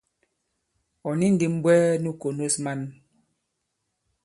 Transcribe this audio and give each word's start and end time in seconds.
Ɔ̀ 1.07 1.15
ni 1.19 1.27
ndī 1.33 1.47
m̀bwɛɛ 1.55 1.85
nu 2.03 2.09
kònos 2.21 2.55
man. 2.63 2.79